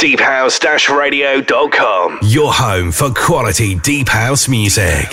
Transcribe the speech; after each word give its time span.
deephouse-radio.com. 0.00 2.18
Your 2.22 2.50
home 2.54 2.90
for 2.90 3.12
quality 3.12 3.74
deep 3.80 4.08
house 4.08 4.48
music. 4.48 5.10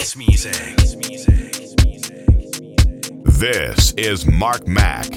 This 3.25 3.91
is 3.93 4.25
Mark 4.25 4.65
Mac. 4.65 5.09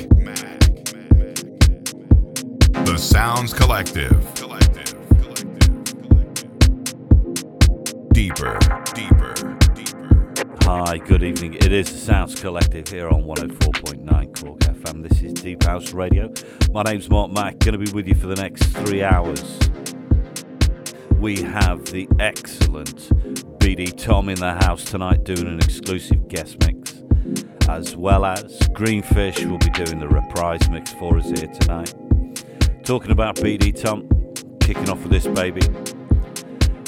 The 2.85 2.96
Sounds 2.98 3.54
Collective. 3.54 4.21
Deeper, 8.13 8.59
deeper, 8.95 8.95
deeper. 8.95 9.40
Hi, 10.73 10.99
good 10.99 11.25
evening. 11.25 11.55
It 11.55 11.73
is 11.73 11.91
the 11.91 11.99
Sounds 11.99 12.41
Collective 12.41 12.87
here 12.87 13.09
on 13.09 13.25
104.9 13.25 14.41
Cork 14.41 14.61
FM. 14.61 15.03
This 15.03 15.21
is 15.21 15.33
Deep 15.33 15.65
House 15.65 15.93
Radio. 15.93 16.33
My 16.70 16.84
name's 16.84 17.11
Mark 17.11 17.33
Mac, 17.33 17.59
going 17.59 17.73
to 17.73 17.79
be 17.79 17.91
with 17.91 18.07
you 18.07 18.15
for 18.15 18.29
the 18.29 18.37
next 18.37 18.66
three 18.66 19.02
hours. 19.02 19.59
We 21.19 21.43
have 21.43 21.87
the 21.87 22.06
excellent 22.20 22.97
BD 23.59 24.01
Tom 24.01 24.28
in 24.28 24.37
the 24.37 24.55
house 24.64 24.84
tonight 24.84 25.25
doing 25.25 25.48
an 25.48 25.59
exclusive 25.59 26.28
guest 26.28 26.64
mix, 26.64 27.02
as 27.69 27.97
well 27.97 28.25
as 28.25 28.56
Greenfish 28.69 29.45
will 29.50 29.59
be 29.59 29.70
doing 29.70 29.98
the 29.98 30.09
reprise 30.09 30.70
mix 30.70 30.92
for 30.92 31.19
us 31.19 31.27
here 31.27 31.48
tonight. 31.48 31.92
Talking 32.84 33.11
about 33.11 33.34
BD 33.34 33.75
Tom, 33.75 34.09
kicking 34.61 34.89
off 34.89 35.02
with 35.02 35.11
this 35.11 35.27
baby. 35.27 35.62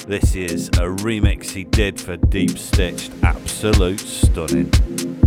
This 0.07 0.35
is 0.35 0.67
a 0.69 0.91
remix 1.05 1.51
he 1.51 1.63
did 1.63 2.01
for 2.01 2.17
Deep 2.17 2.59
Stitched, 2.59 3.13
absolute 3.23 4.01
stunning. 4.01 5.22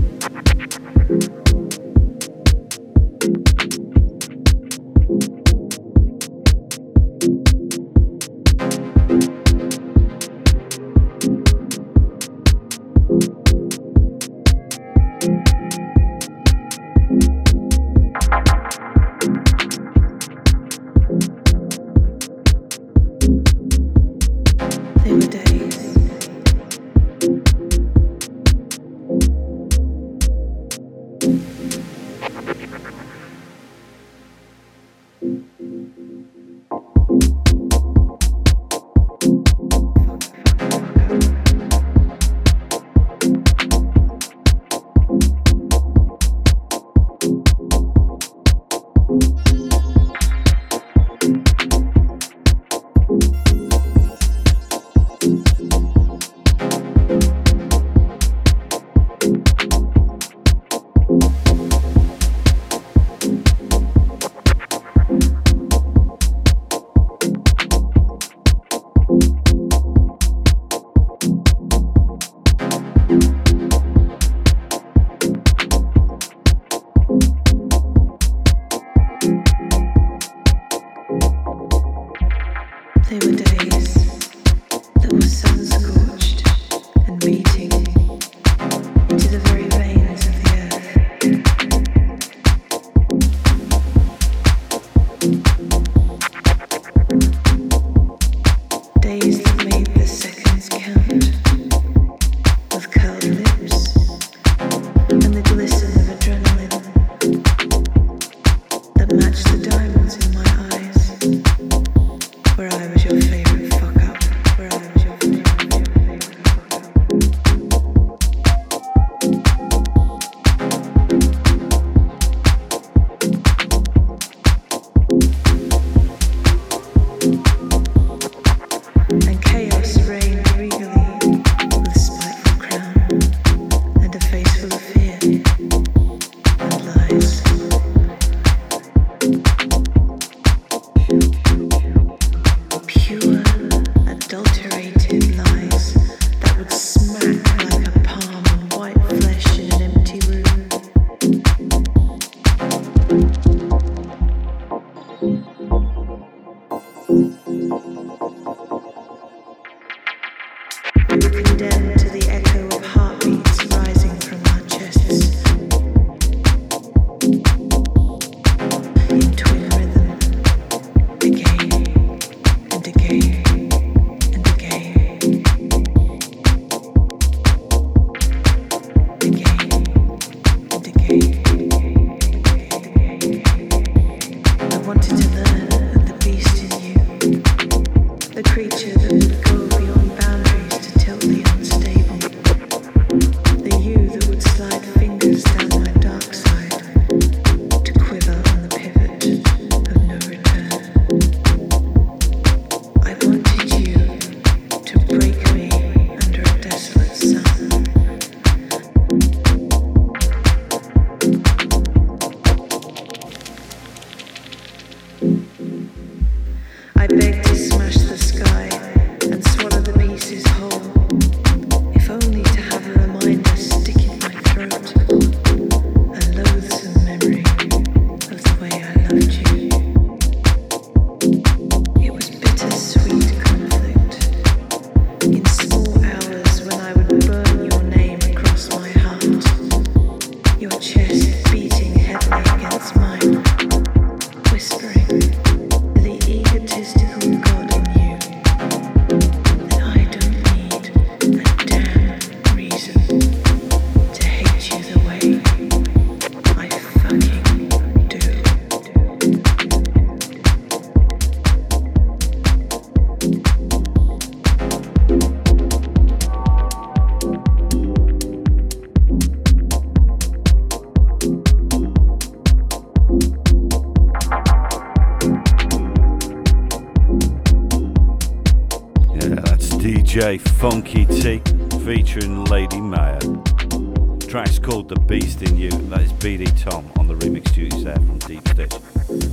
The 284.96 285.02
Beast 285.02 285.42
in 285.42 285.58
You. 285.58 285.70
That 285.70 286.02
is 286.02 286.14
BD 286.14 286.48
Tom 286.64 286.90
on 286.98 287.08
the 287.08 287.16
remix 287.16 287.54
duties 287.54 287.84
there 287.84 287.96
from 287.96 288.18
Deep 288.20 288.48
Stitch. 288.48 288.74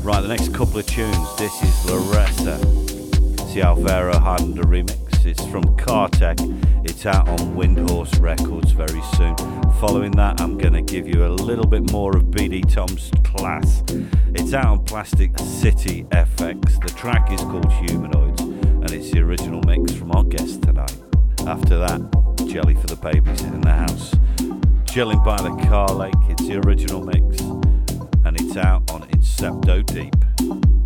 Right, 0.02 0.20
the 0.20 0.28
next 0.28 0.52
couple 0.52 0.78
of 0.78 0.86
tunes. 0.86 1.36
This 1.36 1.62
is 1.62 1.84
Larissa. 1.86 2.58
It's 2.62 3.54
the 3.54 3.62
Alvaro 3.62 4.14
Hylander 4.14 4.64
remix. 4.64 5.24
It's 5.24 5.44
from 5.46 5.62
Kartech. 5.76 6.40
It's 6.84 7.06
out 7.06 7.28
on 7.28 7.54
Windhorse 7.54 8.20
Records 8.20 8.72
very 8.72 9.00
soon. 9.16 9.36
Following 9.80 10.10
that, 10.12 10.40
I'm 10.40 10.58
going 10.58 10.74
to 10.74 10.82
give 10.82 11.06
you 11.06 11.24
a 11.24 11.28
little 11.28 11.66
bit 11.66 11.90
more 11.92 12.16
of 12.16 12.24
BD 12.24 12.68
Tom's 12.70 13.10
class. 13.22 13.84
It's 14.34 14.52
out 14.52 14.66
on 14.66 14.84
Plastic 14.84 15.38
City 15.38 16.04
FX. 16.10 16.82
The 16.82 16.92
track 16.96 17.32
is 17.32 17.40
called 17.40 17.72
Humanoids, 17.72 18.40
and 18.40 18.90
it's 18.90 19.12
the 19.12 19.20
original 19.20 19.62
mix 19.64 19.92
from 19.92 20.10
our 20.12 20.24
guest 20.24 20.62
tonight. 20.62 20.96
After 21.46 21.78
that, 21.78 22.00
Jelly 22.48 22.74
for 22.74 22.88
the 22.88 22.96
Babies 22.96 23.42
in 23.42 23.60
the 23.60 23.72
house. 23.72 24.12
Chilling 24.92 25.24
by 25.24 25.36
the 25.36 25.48
car 25.70 25.88
lake, 25.88 26.12
it's 26.28 26.46
the 26.46 26.58
original 26.66 27.02
mix, 27.02 27.40
and 28.26 28.38
it's 28.38 28.58
out 28.58 28.90
on 28.90 29.00
Incepto 29.08 29.86
Deep. 29.86 30.81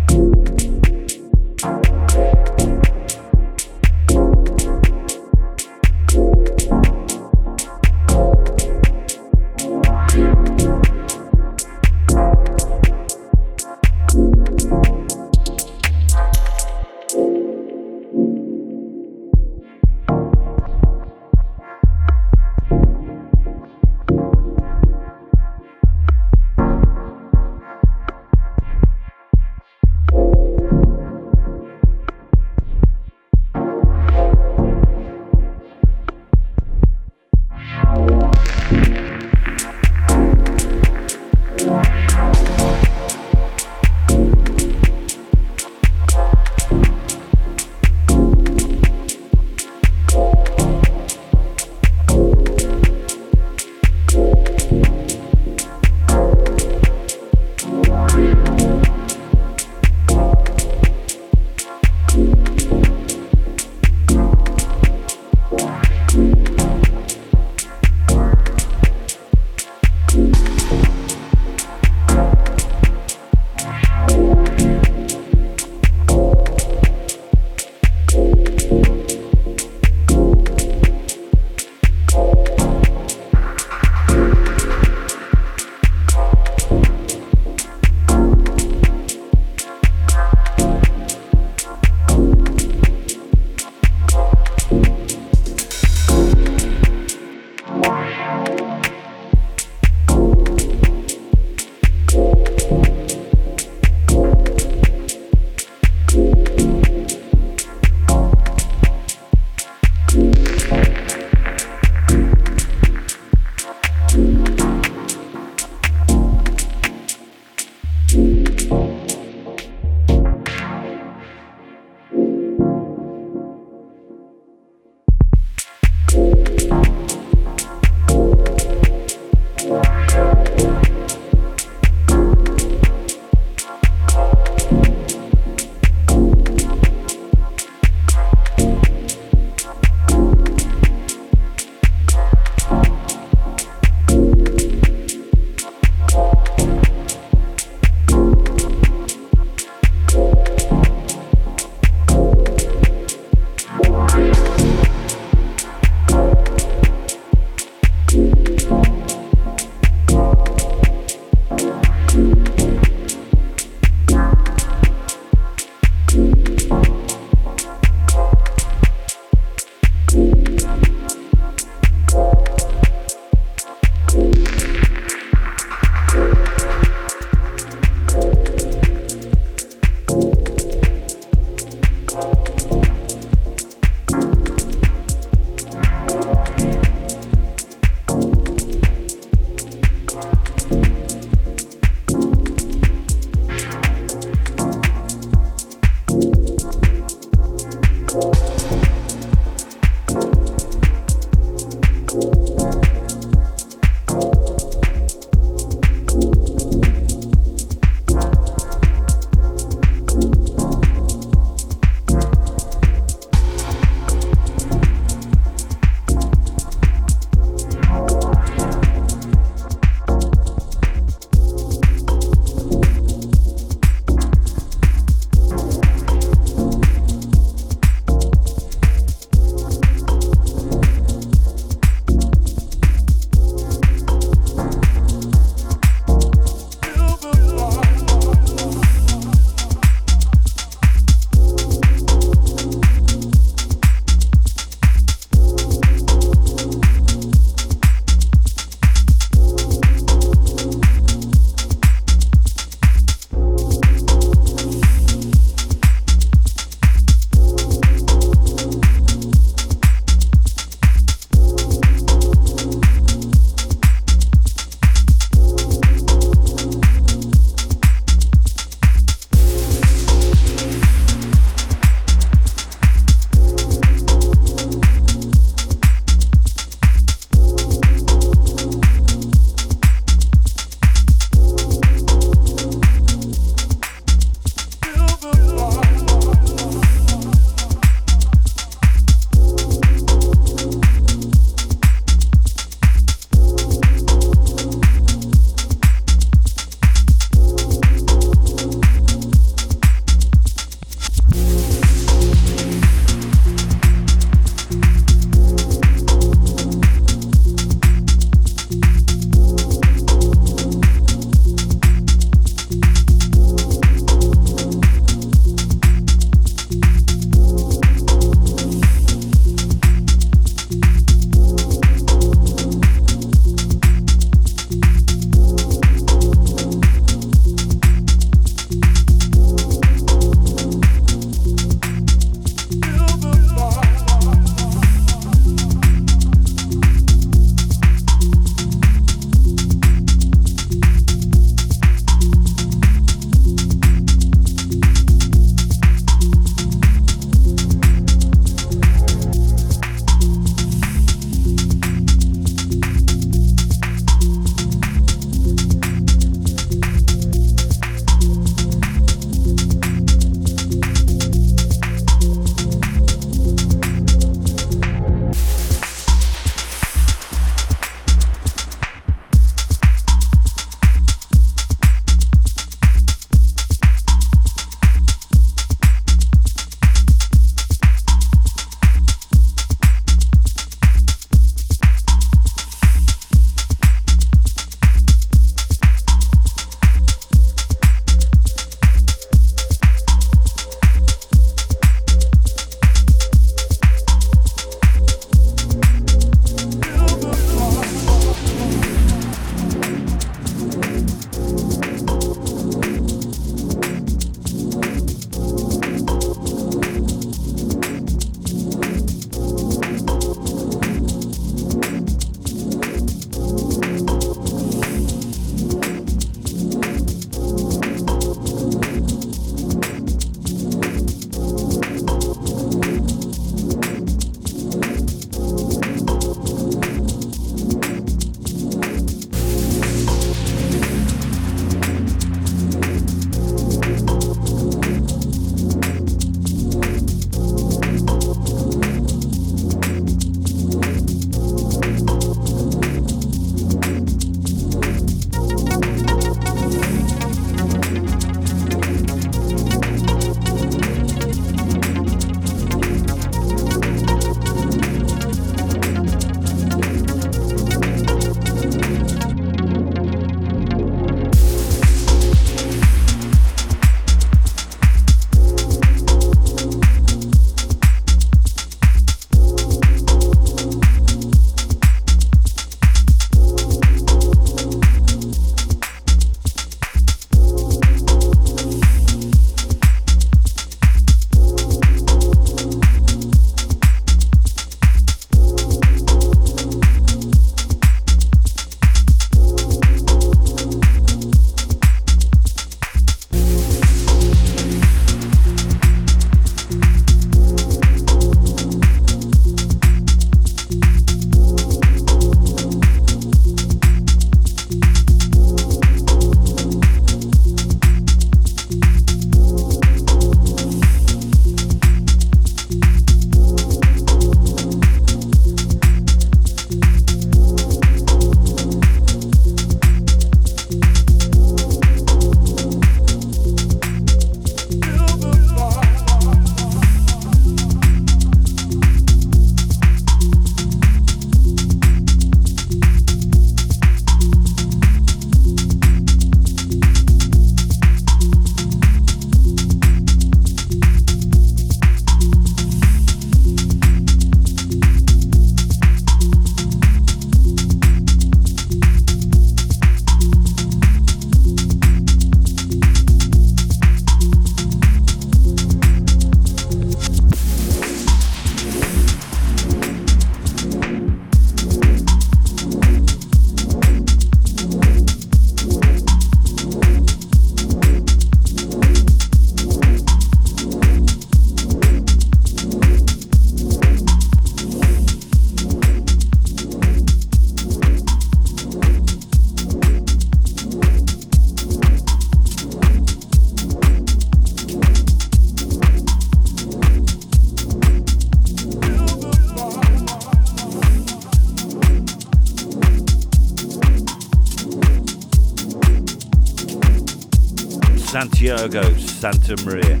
Santiago 598.42 598.96
Santa 598.96 599.64
Maria. 599.64 600.00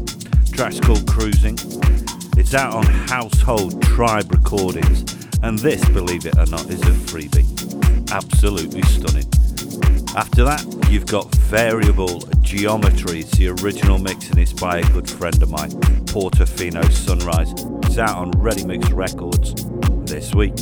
Track's 0.50 0.80
called 0.80 1.06
Cruising. 1.06 1.56
It's 2.36 2.54
out 2.54 2.74
on 2.74 2.84
Household 2.84 3.80
Tribe 3.82 4.32
Recordings, 4.32 5.28
and 5.44 5.56
this, 5.60 5.88
believe 5.90 6.26
it 6.26 6.36
or 6.36 6.46
not, 6.46 6.68
is 6.68 6.82
a 6.82 6.90
freebie. 6.90 7.46
Absolutely 8.10 8.82
stunning. 8.82 9.28
After 10.16 10.42
that, 10.42 10.66
you've 10.90 11.06
got 11.06 11.32
Variable 11.36 12.18
Geometry. 12.40 13.20
It's 13.20 13.30
the 13.38 13.50
original 13.62 13.98
mix, 13.98 14.30
and 14.30 14.40
it's 14.40 14.52
by 14.52 14.78
a 14.78 14.84
good 14.90 15.08
friend 15.08 15.40
of 15.40 15.48
mine, 15.48 15.70
Portofino 16.06 16.90
Sunrise. 16.90 17.52
It's 17.84 17.98
out 17.98 18.16
on 18.16 18.32
Ready 18.32 18.66
Mix 18.66 18.90
Records 18.90 19.54
this 20.04 20.34
week. 20.34 20.58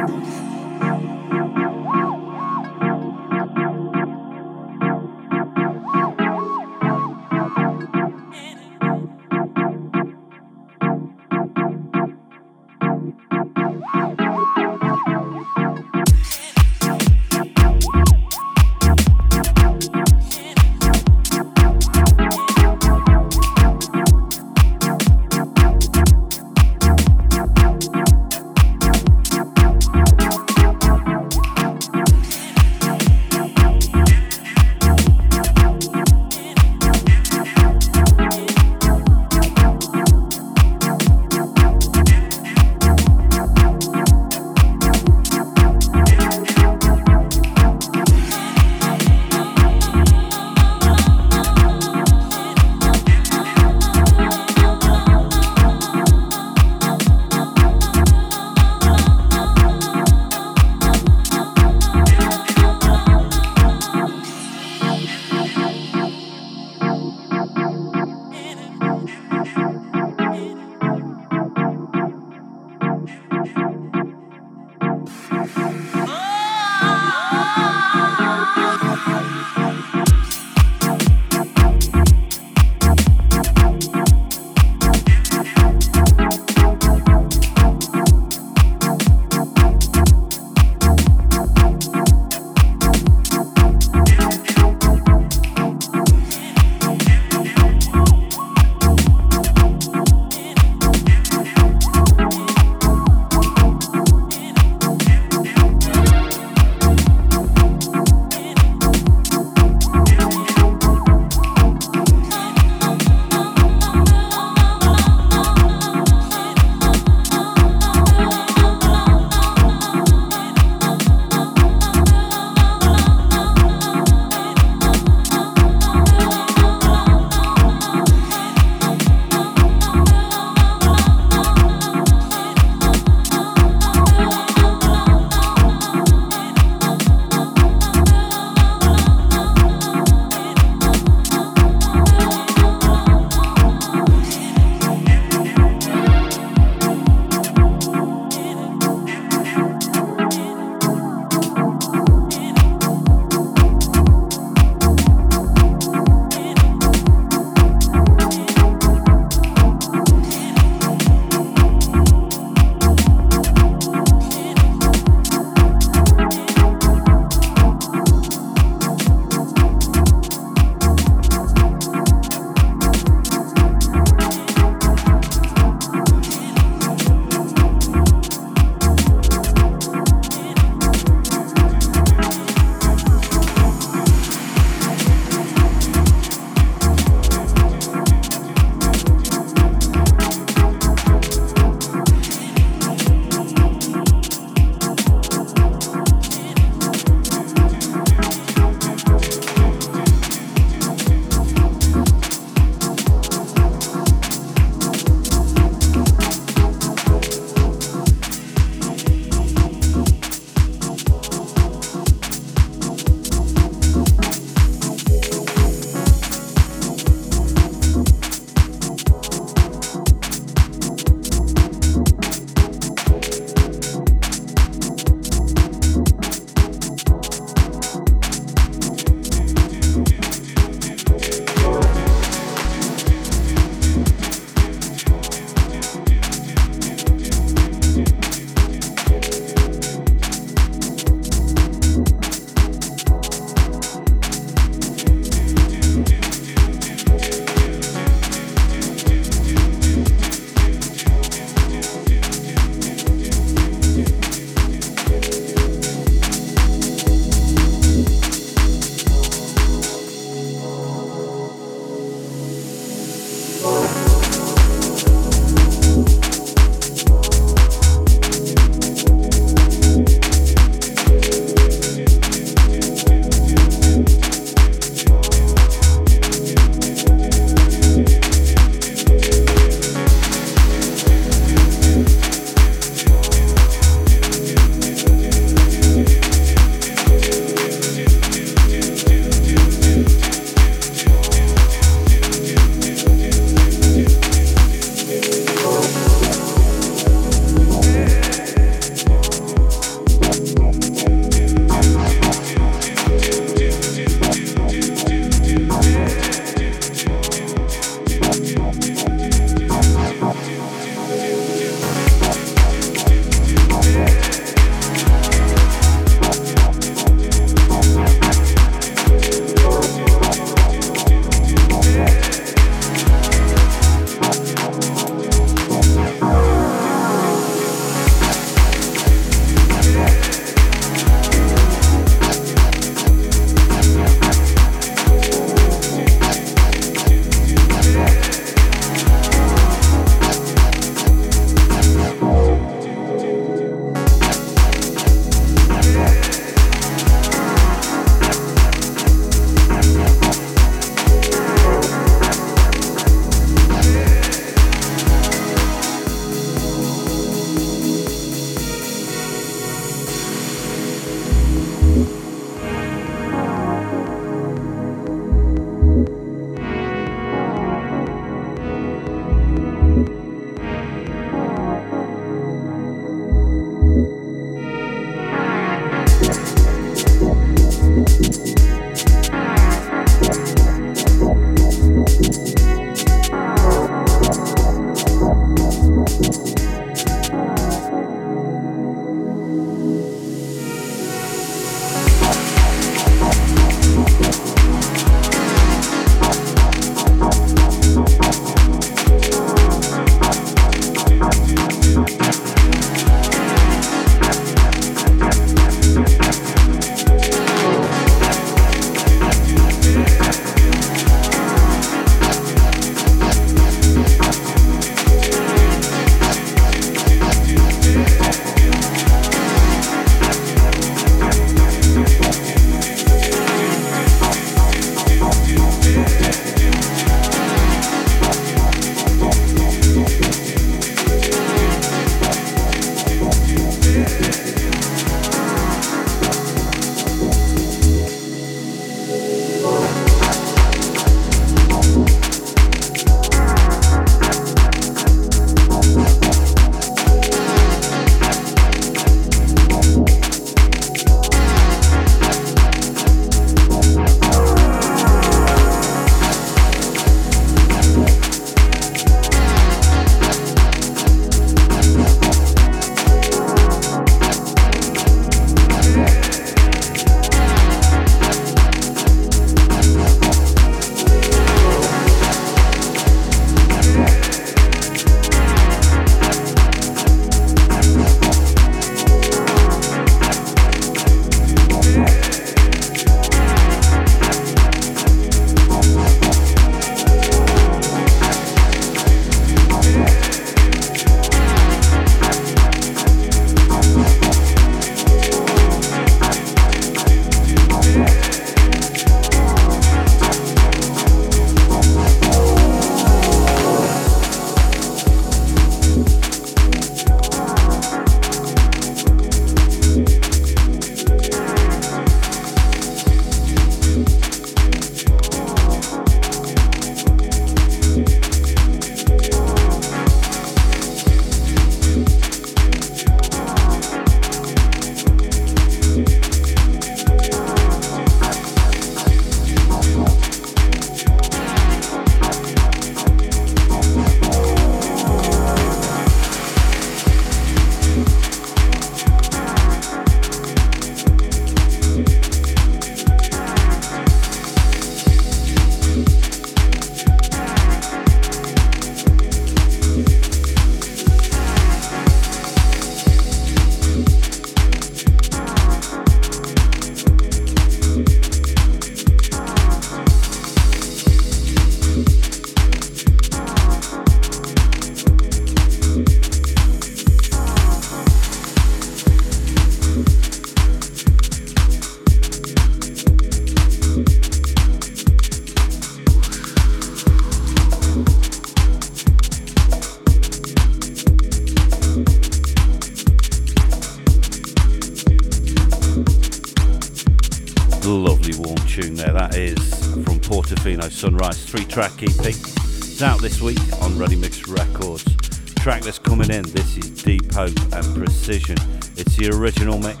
Original 599.46 599.78
mix. 599.78 600.00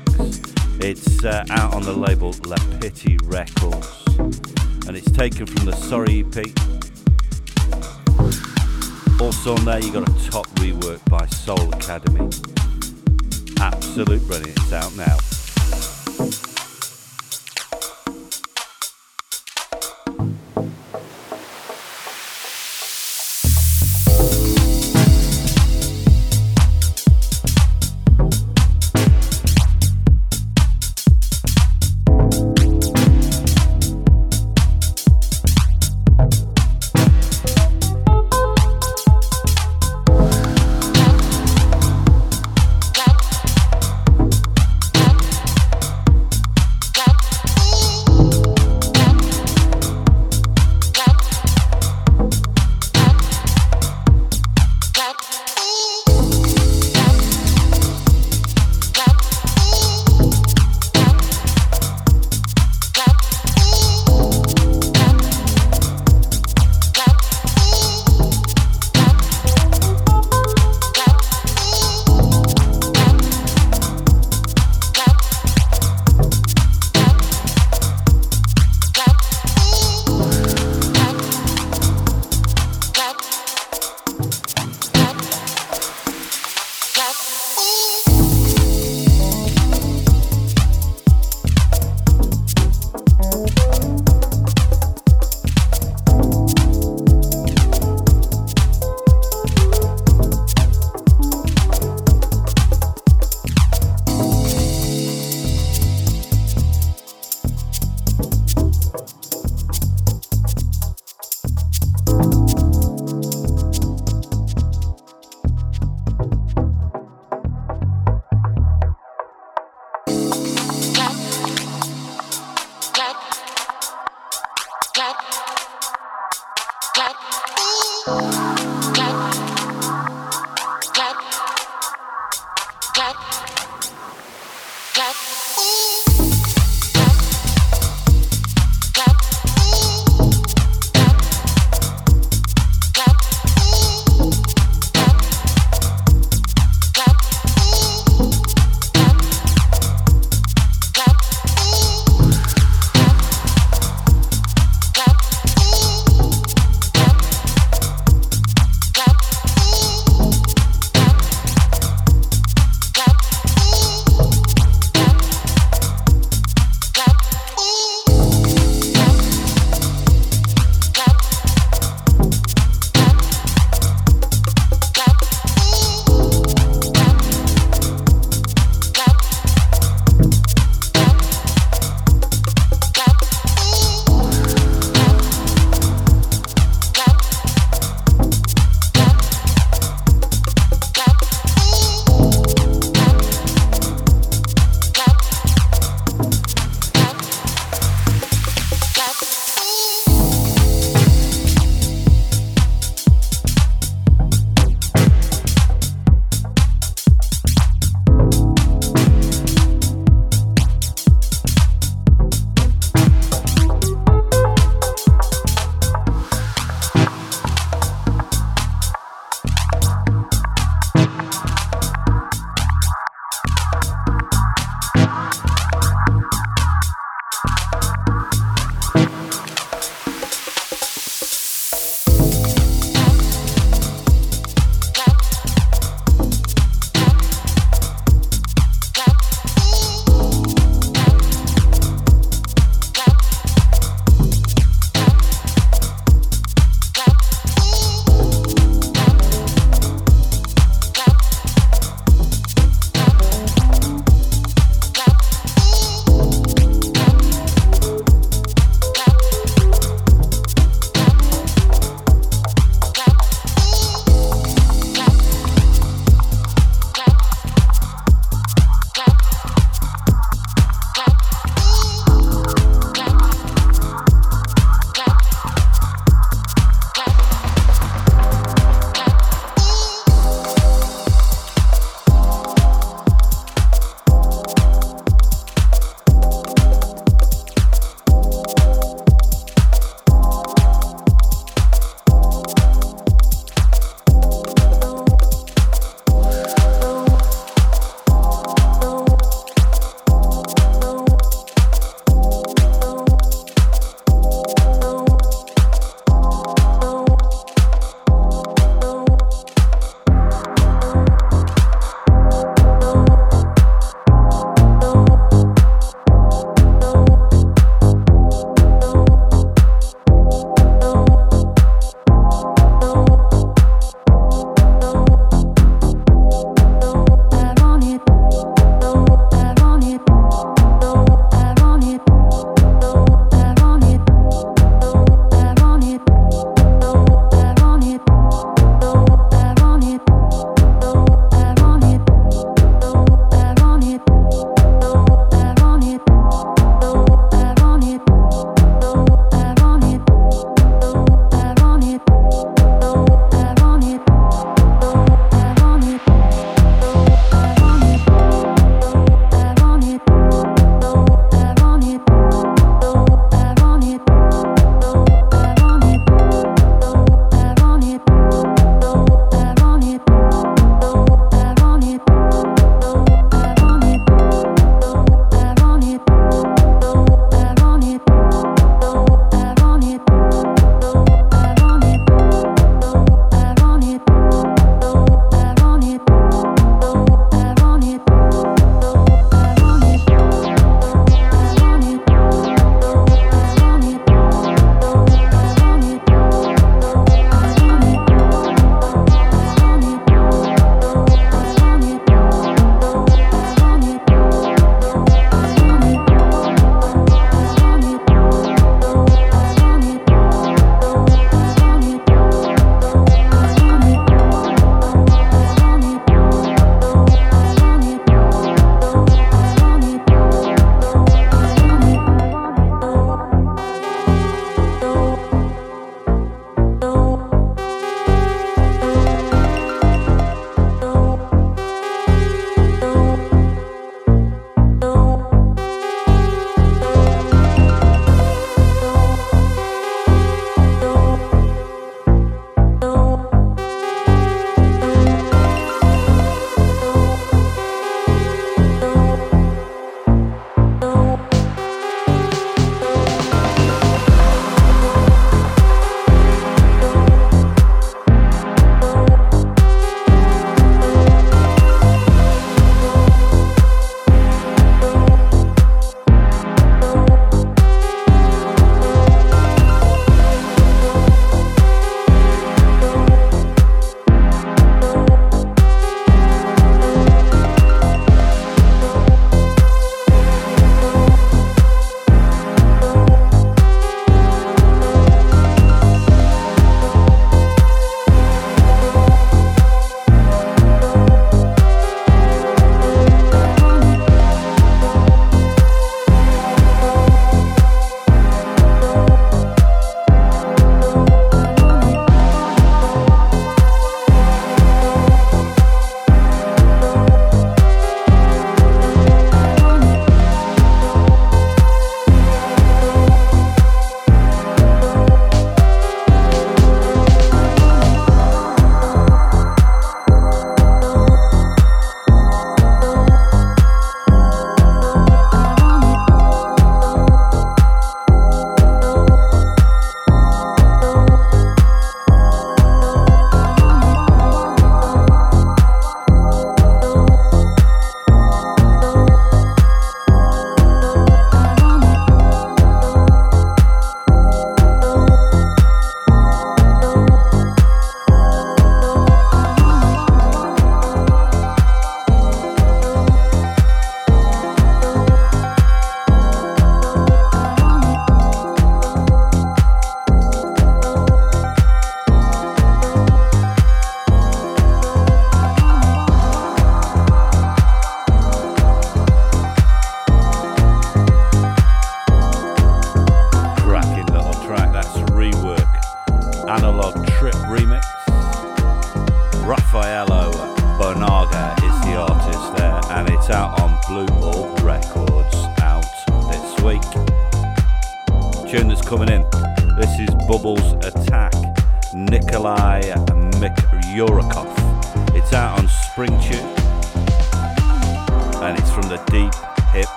It's 0.80 1.24
uh, 1.24 1.44
out 1.50 1.72
on 1.72 1.82
the 1.82 1.92
label 1.92 2.34
La 2.46 2.56
Pitti 2.80 3.16
Records. 3.26 4.02
And 4.88 4.96
it's 4.96 5.08
taken 5.12 5.46
from 5.46 5.66
the 5.66 5.72
Sorry 5.72 6.24
EP. 6.26 6.46
Also 9.20 9.54
on 9.54 9.64
there 9.64 9.78
you 9.78 9.92
got 9.92 10.02
a 10.02 10.30
top 10.30 10.48
rework 10.56 10.98
by 11.08 11.26
Soul 11.26 11.72
Academy. 11.72 12.28
Absolute 13.60 14.26
brilliant. 14.26 14.55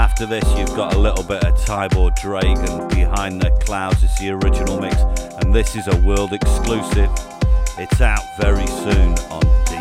After 0.00 0.24
this, 0.24 0.44
you've 0.56 0.74
got 0.74 0.94
a 0.94 0.98
little 0.98 1.22
bit 1.22 1.44
of 1.44 1.54
Tybor 1.58 2.18
Drake 2.18 2.46
and 2.46 2.88
Behind 2.88 3.38
the 3.38 3.50
Clouds. 3.60 4.02
It's 4.02 4.18
the 4.18 4.30
original 4.30 4.80
mix, 4.80 4.96
and 5.42 5.54
this 5.54 5.76
is 5.76 5.88
a 5.88 5.96
world 6.00 6.32
exclusive. 6.32 7.10
It's 7.76 8.00
out 8.00 8.24
very 8.38 8.66
soon 8.66 9.12
on 9.28 9.42
Deep. 9.66 9.80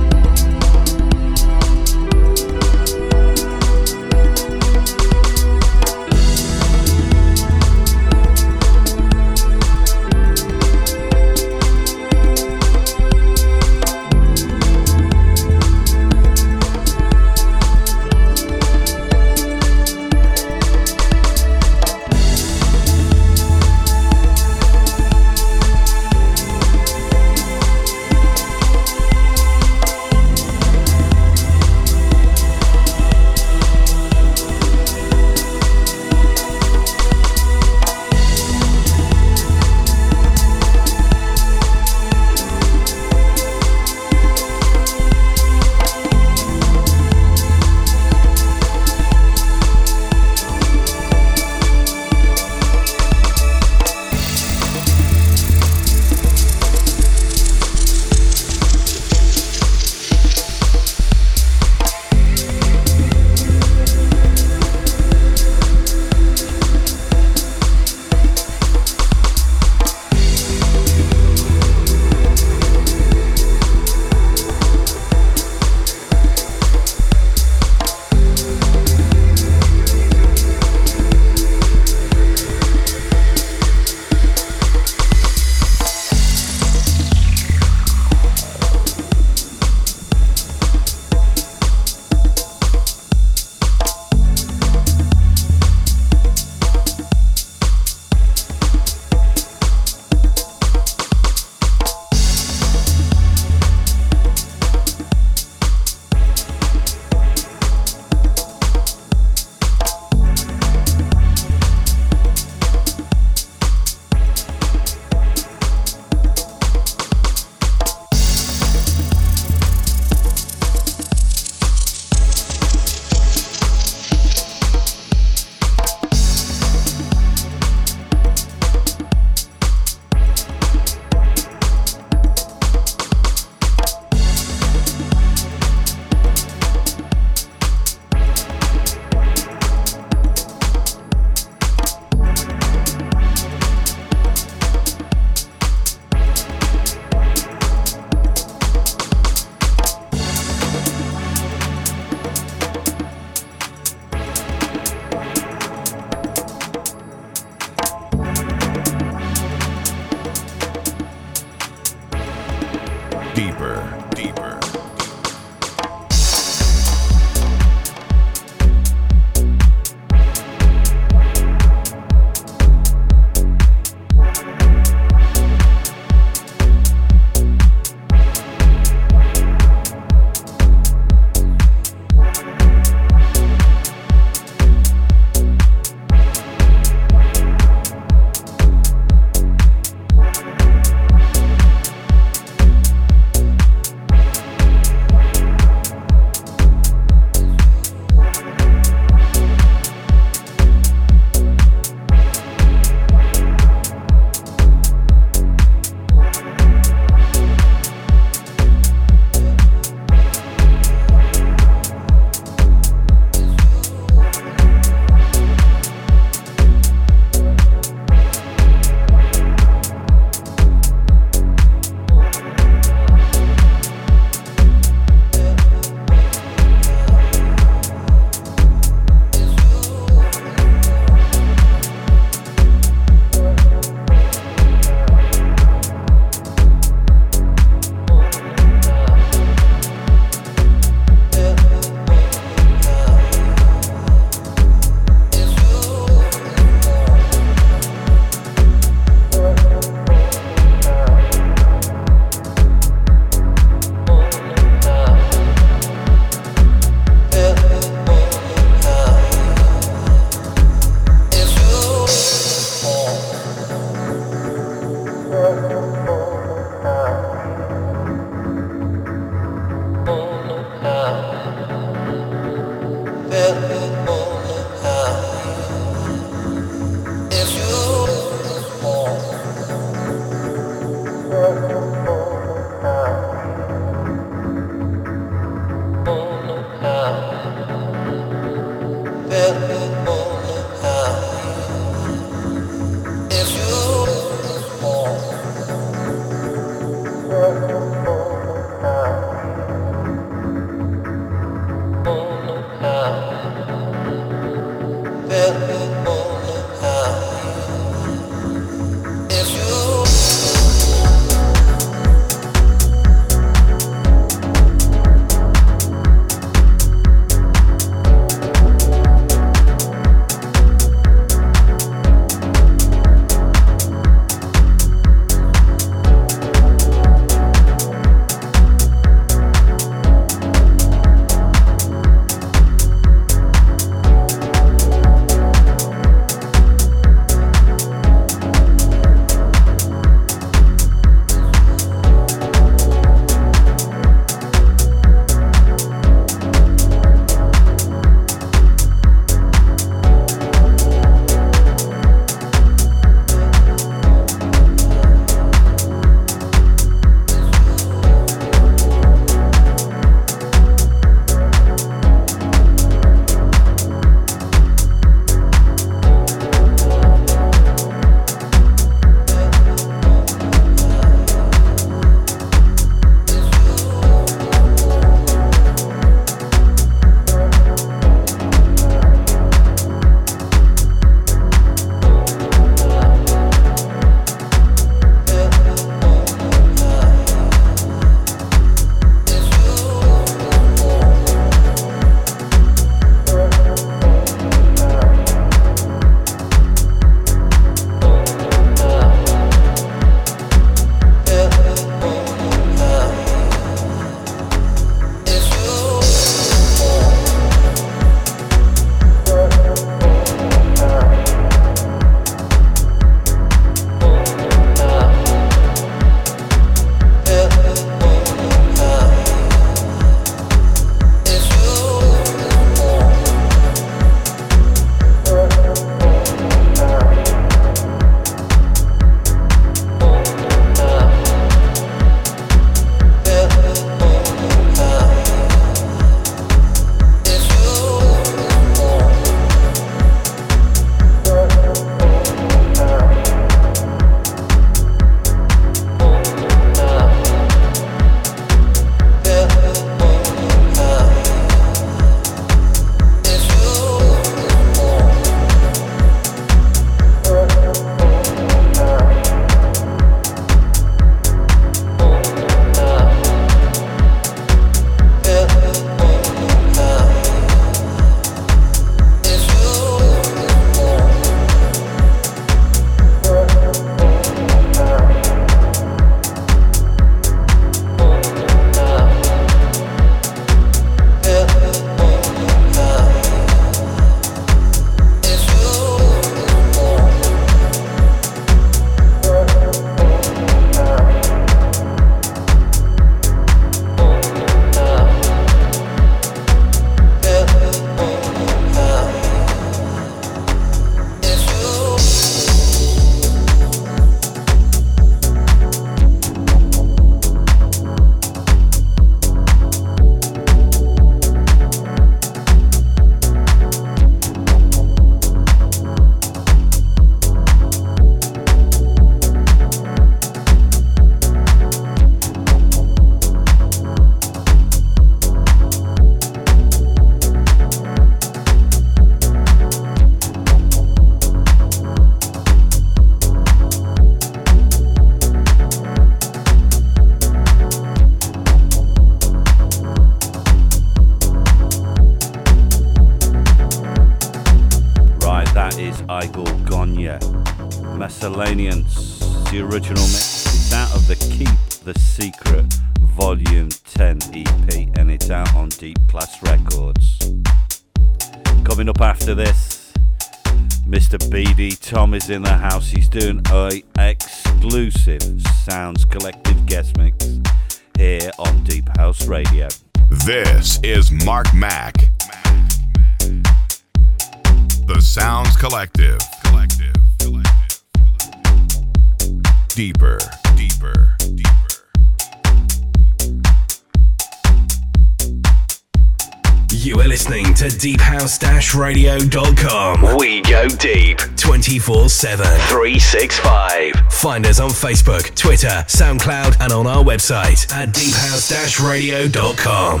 365. 593.08 594.12
Find 594.12 594.44
us 594.44 594.60
on 594.60 594.68
Facebook, 594.68 595.34
Twitter, 595.34 595.82
SoundCloud, 595.88 596.60
and 596.60 596.72
on 596.72 596.86
our 596.86 597.02
website 597.02 597.72
at 597.72 597.94
deephouse-radio.com. 597.94 600.00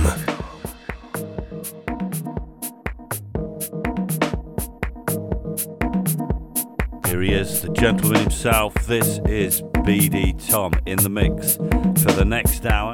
Here 7.06 7.22
he 7.22 7.32
is, 7.32 7.62
the 7.62 7.70
gentleman 7.70 8.20
himself. 8.20 8.74
This 8.86 9.20
is 9.24 9.62
BD 9.62 10.46
Tom 10.50 10.74
in 10.84 10.98
the 10.98 11.08
mix 11.08 11.56
for 11.56 12.12
the 12.12 12.26
next 12.26 12.66
hour 12.66 12.92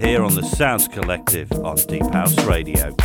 here 0.00 0.24
on 0.24 0.34
the 0.34 0.42
Sounds 0.42 0.88
Collective 0.88 1.52
on 1.52 1.76
Deep 1.76 2.10
House 2.14 2.42
Radio. 2.44 2.96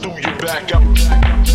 Do 0.00 0.08
you 0.08 0.38
back 0.38 0.72
out? 0.72 1.49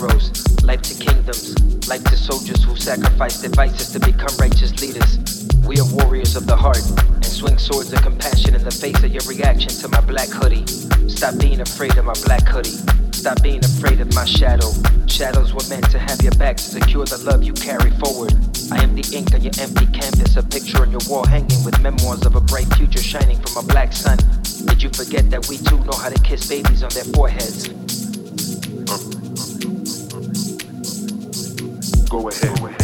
Sacrifice 0.00 0.98
kingdoms, 0.98 1.88
life 1.88 2.02
to 2.04 2.16
soldiers 2.16 2.64
who 2.64 2.74
sacrifice 2.76 3.42
devices 3.42 3.92
to 3.92 4.00
become 4.00 4.34
righteous 4.38 4.80
leaders. 4.80 5.18
We 5.66 5.78
are 5.78 5.86
warriors 5.92 6.36
of 6.36 6.46
the 6.46 6.56
heart 6.56 6.80
and 6.96 7.24
swing 7.24 7.58
swords 7.58 7.92
of 7.92 8.00
compassion 8.00 8.54
in 8.54 8.64
the 8.64 8.70
face 8.70 9.02
of 9.02 9.10
your 9.10 9.22
reaction 9.28 9.68
to 9.68 9.88
my 9.88 10.00
black 10.00 10.28
hoodie. 10.28 10.66
Stop 11.08 11.38
being 11.38 11.60
afraid 11.60 11.98
of 11.98 12.06
my 12.06 12.14
black 12.24 12.46
hoodie. 12.48 12.80
Stop 13.12 13.42
being 13.42 13.62
afraid 13.62 14.00
of 14.00 14.14
my 14.14 14.24
shadow. 14.24 14.72
Shadows 15.06 15.52
were 15.52 15.68
meant 15.68 15.90
to 15.90 15.98
have 15.98 16.22
your 16.22 16.34
back 16.36 16.56
to 16.56 16.62
secure 16.62 17.04
the 17.04 17.18
love 17.18 17.42
you 17.42 17.52
carry 17.52 17.90
forward. 18.00 18.32
I 18.72 18.82
am 18.82 18.94
the 18.94 19.04
ink 19.12 19.34
on 19.34 19.42
your 19.42 19.52
empty 19.60 19.86
canvas, 19.92 20.36
a 20.36 20.42
picture 20.42 20.80
on 20.80 20.90
your 20.90 21.04
wall 21.10 21.26
hanging 21.26 21.62
with 21.64 21.78
memoirs 21.82 22.24
of 22.24 22.36
a 22.36 22.40
bright 22.40 22.72
future 22.74 23.02
shining 23.02 23.38
from 23.42 23.64
a 23.64 23.66
black 23.68 23.92
sun. 23.92 24.16
Did 24.64 24.82
you 24.82 24.88
forget 24.88 25.28
that 25.30 25.46
we 25.48 25.58
too 25.58 25.78
know 25.84 25.96
how 25.96 26.08
to 26.08 26.20
kiss 26.22 26.48
babies 26.48 26.82
on 26.82 26.90
their 26.90 27.04
foreheads? 27.12 27.68
Ahead. 28.88 29.19
Go 32.10 32.28
ahead. 32.28 32.79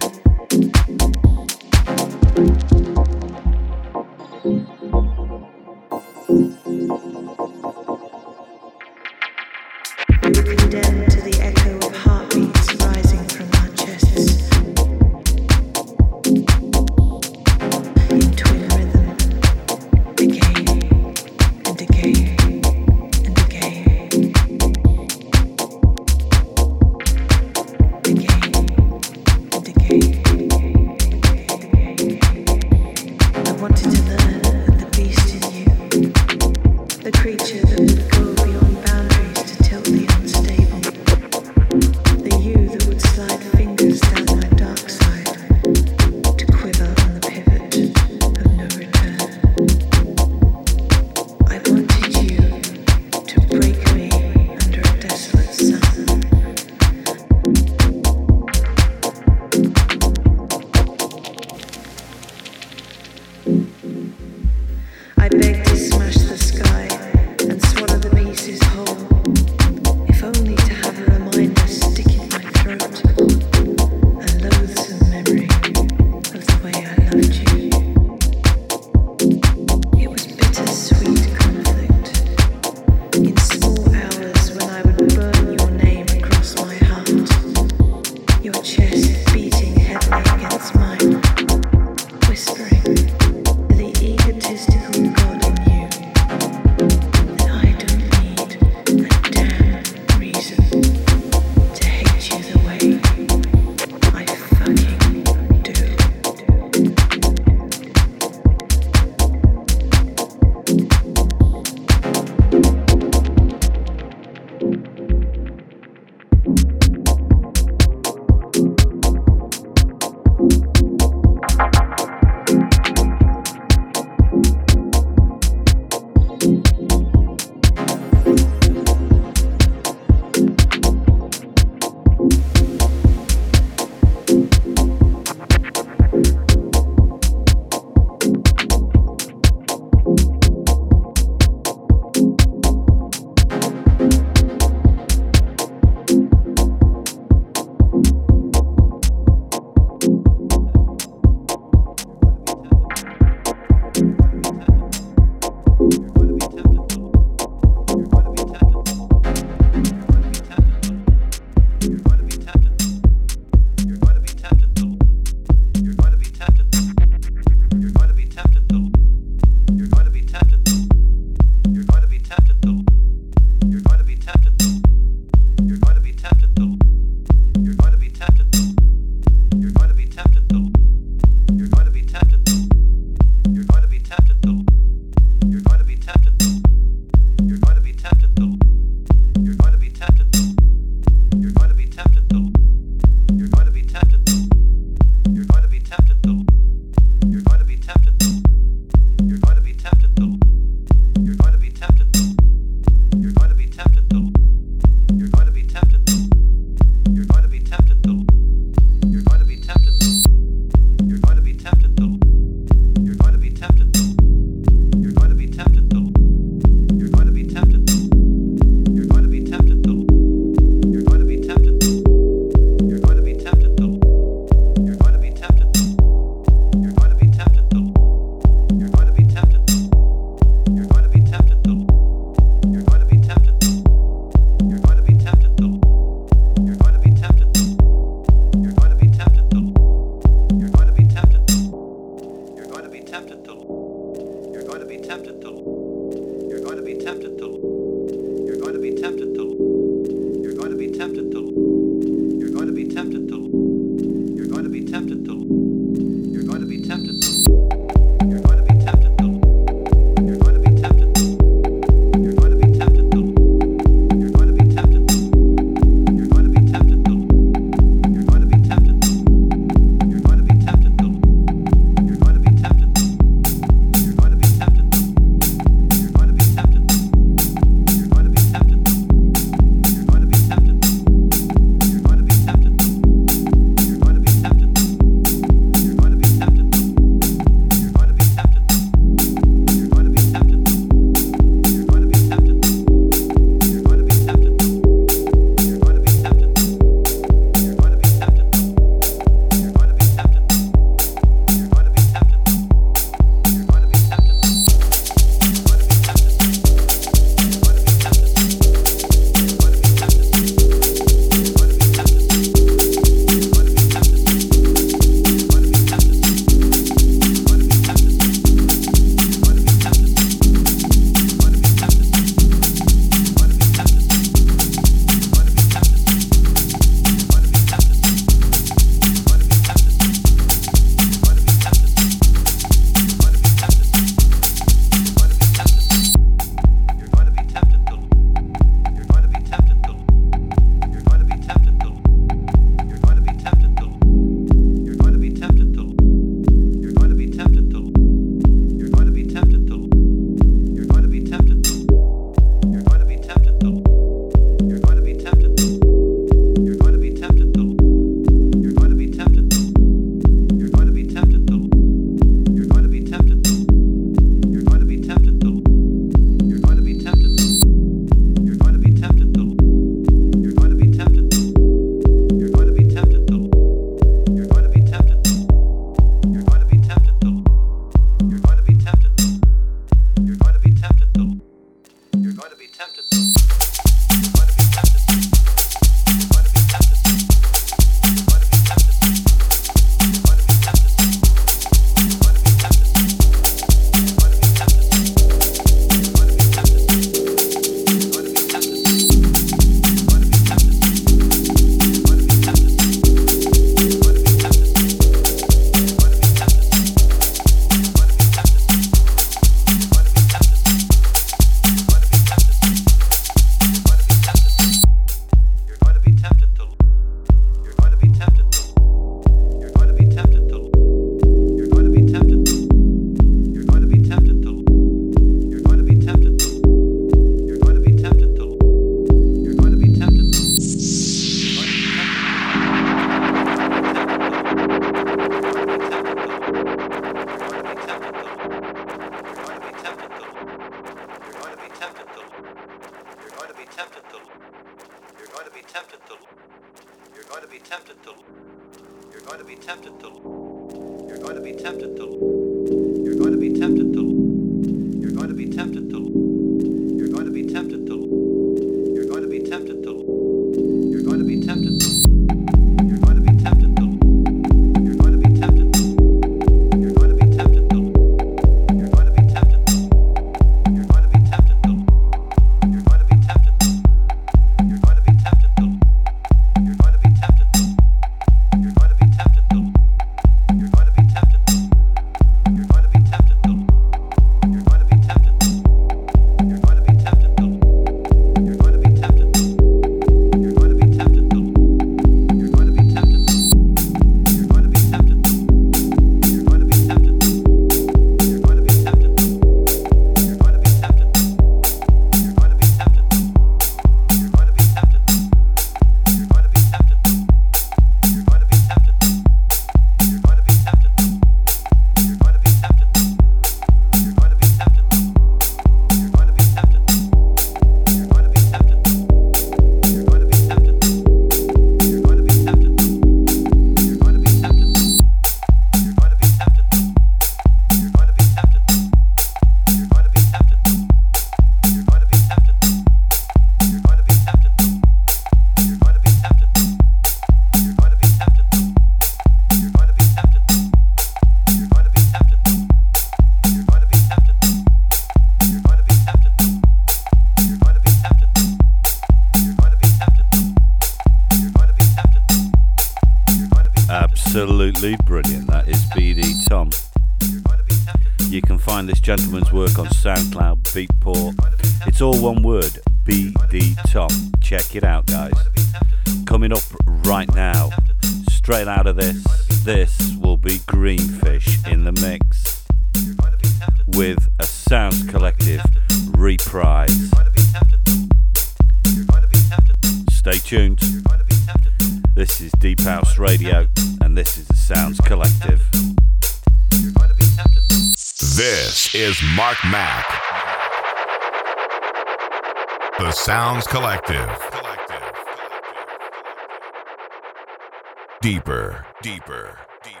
deeper, 599.04 599.60
deeper, 599.84 600.00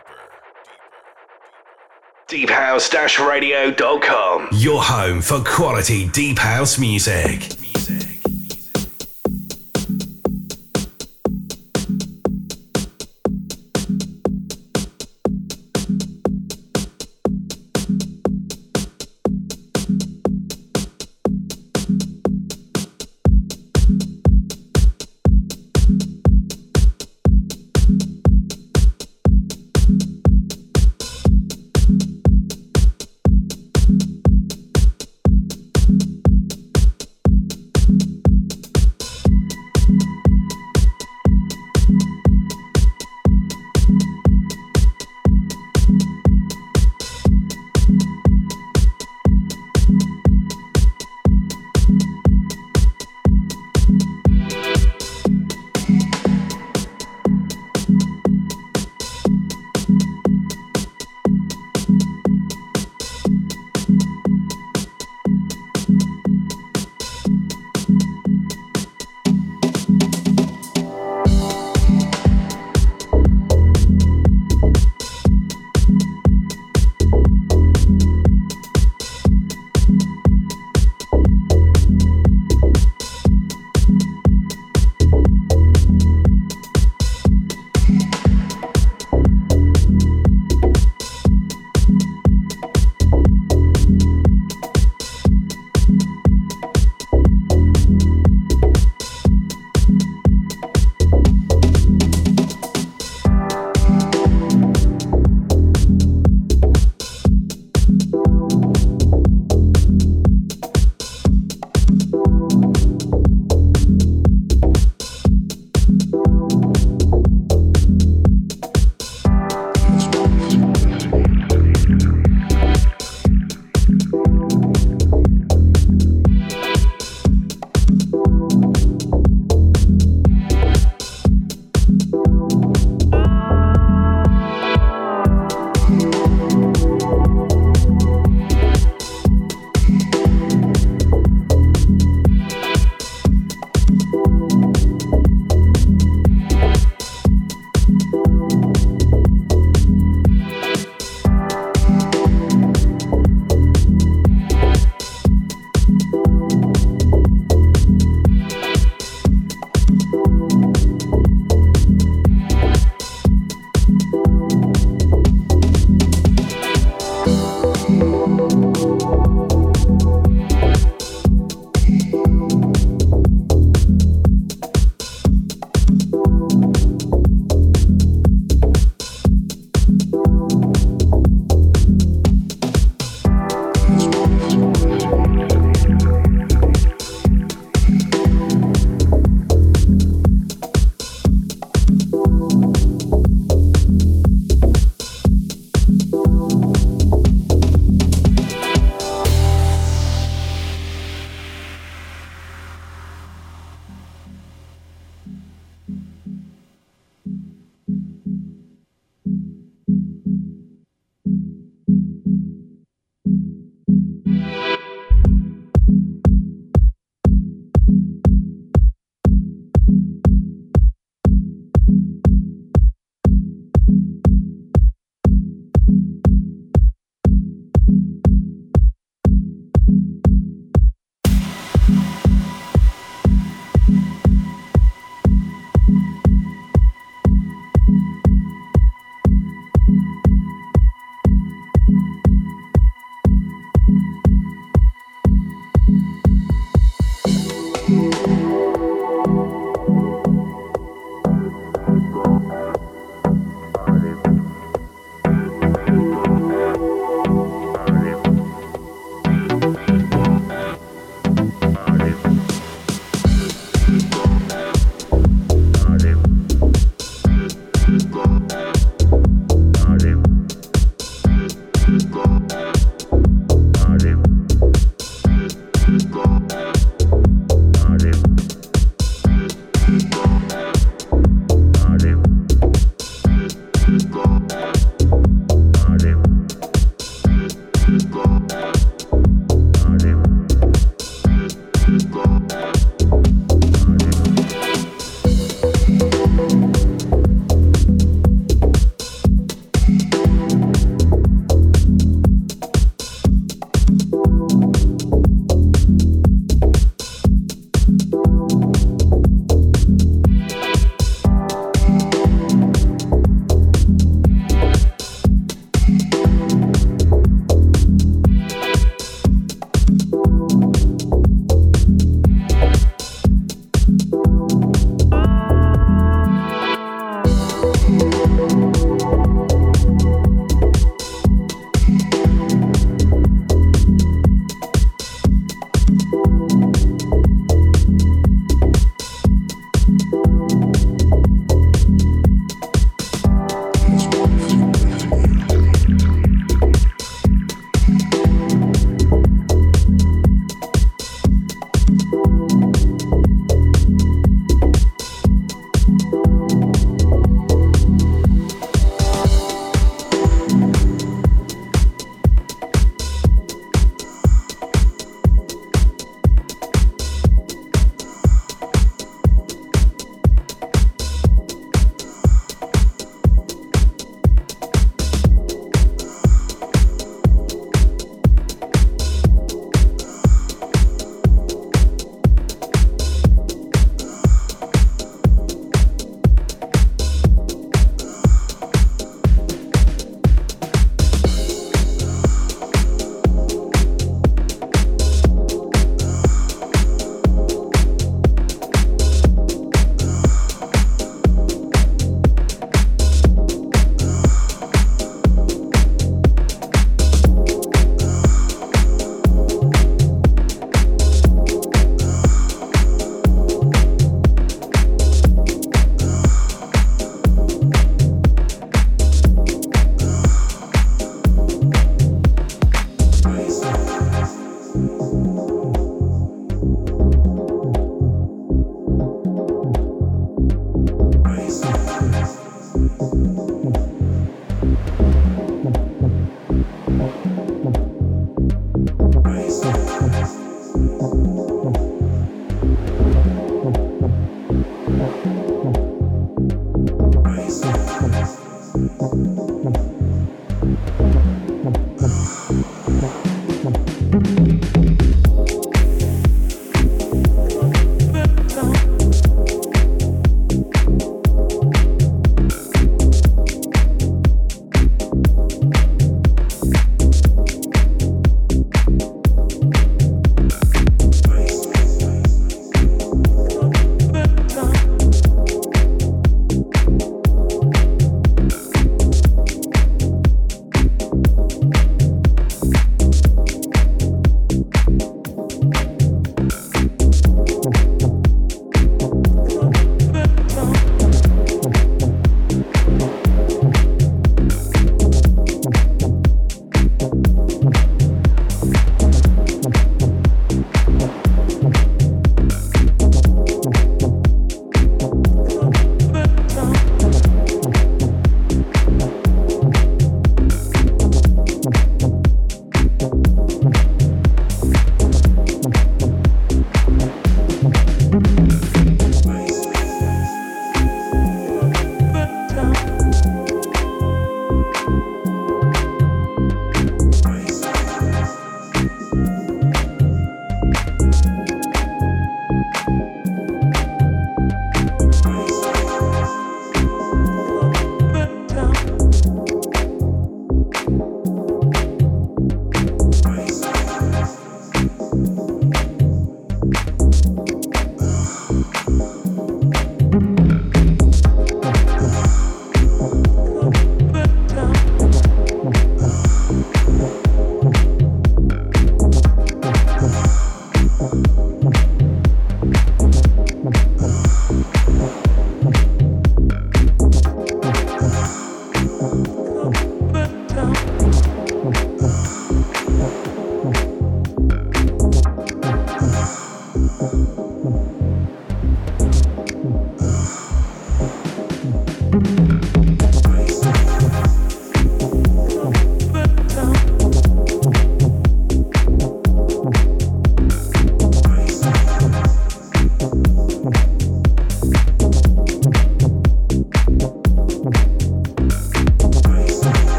deeper. 0.64 0.80
deephouse-radio.com. 2.26 4.48
Your 4.52 4.82
home 4.82 5.20
for 5.20 5.44
quality 5.44 6.08
deep 6.08 6.38
house 6.38 6.78
music. 6.78 7.50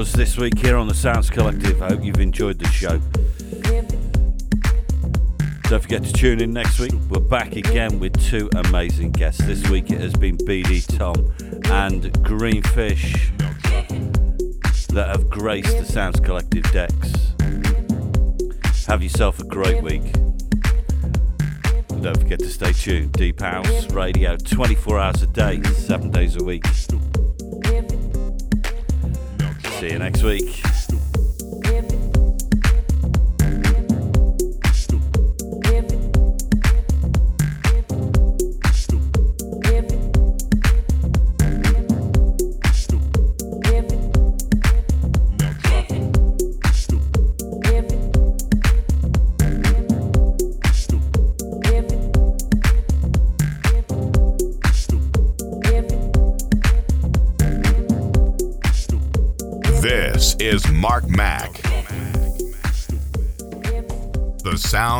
Us 0.00 0.12
this 0.12 0.38
week 0.38 0.58
here 0.58 0.76
on 0.78 0.88
the 0.88 0.94
Sounds 0.94 1.28
Collective. 1.28 1.82
I 1.82 1.88
hope 1.88 2.02
you've 2.02 2.20
enjoyed 2.20 2.58
the 2.58 2.68
show. 2.68 2.98
Don't 5.68 5.82
forget 5.82 6.02
to 6.04 6.12
tune 6.12 6.40
in 6.40 6.54
next 6.54 6.78
week. 6.78 6.92
We're 7.10 7.20
back 7.20 7.54
again 7.54 7.98
with 7.98 8.18
two 8.24 8.48
amazing 8.54 9.12
guests. 9.12 9.44
This 9.44 9.68
week 9.68 9.90
it 9.90 10.00
has 10.00 10.14
been 10.14 10.38
BD 10.38 10.86
Tom 10.96 11.14
and 11.70 12.10
Greenfish 12.24 13.30
that 14.88 15.08
have 15.08 15.28
graced 15.28 15.76
the 15.76 15.84
Sounds 15.84 16.18
Collective 16.18 16.64
decks. 16.72 17.34
Have 18.86 19.02
yourself 19.02 19.38
a 19.40 19.44
great 19.44 19.82
week. 19.82 20.16
And 21.90 22.02
don't 22.02 22.18
forget 22.18 22.38
to 22.38 22.48
stay 22.48 22.72
tuned. 22.72 23.12
Deep 23.12 23.40
House 23.40 23.90
Radio, 23.92 24.38
24 24.38 24.98
hours 24.98 25.22
a 25.22 25.26
day, 25.26 25.62
7 25.62 26.10
days 26.10 26.36
a 26.36 26.44
week. 26.44 26.64
Next 30.00 30.22
week. 30.22 30.69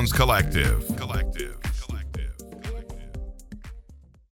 Sounds 0.01 0.13
Collective. 0.15 0.90